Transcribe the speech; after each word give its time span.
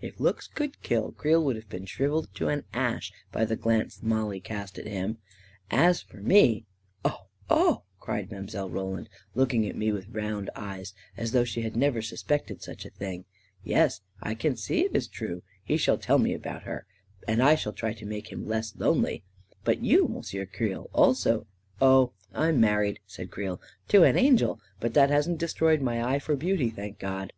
If 0.00 0.18
looks 0.20 0.46
could 0.48 0.80
kill, 0.80 1.12
Creel 1.12 1.44
would 1.44 1.54
have 1.54 1.68
been 1.68 1.84
shriv 1.84 2.08
eled 2.08 2.32
to 2.36 2.48
an 2.48 2.64
ash 2.72 3.12
by 3.30 3.44
the 3.44 3.56
glance 3.56 4.02
Mollie 4.02 4.40
cast 4.40 4.78
at 4.78 4.86
him. 4.86 5.18
As 5.70 6.00
for 6.00 6.16
me..." 6.22 6.64
Oh— 7.04 7.26
oh 7.50 7.82
I" 7.84 8.00
cried 8.02 8.32
Mile. 8.32 8.70
Roland, 8.70 9.10
looking 9.34 9.66
at 9.68 9.76
me 9.76 9.92
with 9.92 10.08
round 10.08 10.48
eyes, 10.56 10.94
as 11.18 11.32
though 11.32 11.44
she 11.44 11.60
had 11.60 11.76
never 11.76 12.00
suspected 12.00 12.62
such 12.62 12.86
a 12.86 12.88
thing." 12.88 13.26
Yes, 13.64 14.00
I 14.22 14.34
can 14.34 14.56
see 14.56 14.80
it 14.86 14.96
is 14.96 15.06
true 15.08 15.42
I 15.44 15.60
He 15.72 15.76
shall 15.76 15.98
tell 15.98 16.16
me 16.16 16.32
about 16.32 16.62
her— 16.62 16.86
and 17.28 17.42
I 17.42 17.54
shall 17.54 17.74
try 17.74 17.92
to 17.92 18.06
make 18.06 18.32
him 18.32 18.46
less 18.48 18.74
lonely 18.76 19.24
I 19.50 19.56
But 19.62 19.82
you, 19.82 20.08
M'sieu 20.08 20.46
Creel, 20.46 20.88
also..." 20.94 21.46
"Oh, 21.82 22.12
I'm 22.32 22.58
married," 22.62 23.00
said 23.06 23.30
Creel; 23.30 23.60
"to 23.88 24.04
an 24.04 24.16
angel; 24.16 24.58
but 24.80 24.94
that 24.94 25.10
hasn't 25.10 25.36
destroyed 25.36 25.82
my 25.82 26.02
eye 26.02 26.18
for 26.18 26.34
beauty, 26.34 26.70
thank 26.70 26.98
God!" 26.98 27.34